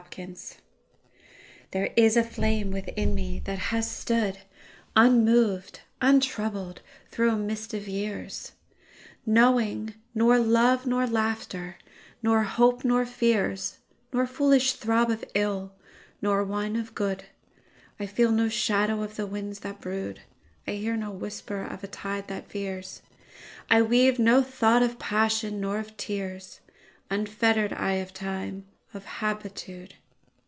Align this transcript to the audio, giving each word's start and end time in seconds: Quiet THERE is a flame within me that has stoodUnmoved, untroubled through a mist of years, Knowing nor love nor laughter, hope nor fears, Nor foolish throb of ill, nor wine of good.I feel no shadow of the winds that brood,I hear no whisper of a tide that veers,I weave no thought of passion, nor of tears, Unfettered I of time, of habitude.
Quiet 0.13 0.57
THERE 1.71 1.93
is 1.95 2.17
a 2.17 2.23
flame 2.25 2.69
within 2.69 3.15
me 3.15 3.39
that 3.45 3.59
has 3.71 3.87
stoodUnmoved, 3.87 5.79
untroubled 6.01 6.81
through 7.09 7.31
a 7.31 7.37
mist 7.37 7.73
of 7.73 7.87
years, 7.87 8.51
Knowing 9.25 9.93
nor 10.13 10.37
love 10.37 10.85
nor 10.85 11.07
laughter, 11.07 11.77
hope 12.27 12.83
nor 12.83 13.05
fears, 13.05 13.77
Nor 14.11 14.27
foolish 14.27 14.73
throb 14.73 15.09
of 15.11 15.23
ill, 15.33 15.71
nor 16.21 16.43
wine 16.43 16.75
of 16.75 16.93
good.I 16.93 18.05
feel 18.05 18.33
no 18.33 18.49
shadow 18.49 19.03
of 19.03 19.15
the 19.15 19.25
winds 19.25 19.59
that 19.59 19.79
brood,I 19.79 20.71
hear 20.71 20.97
no 20.97 21.11
whisper 21.11 21.61
of 21.63 21.85
a 21.85 21.87
tide 21.87 22.27
that 22.27 22.51
veers,I 22.51 23.81
weave 23.81 24.19
no 24.19 24.43
thought 24.43 24.83
of 24.83 24.99
passion, 24.99 25.61
nor 25.61 25.79
of 25.79 25.95
tears, 25.95 26.59
Unfettered 27.09 27.71
I 27.71 27.93
of 27.93 28.13
time, 28.13 28.65
of 28.93 29.05
habitude. 29.05 29.95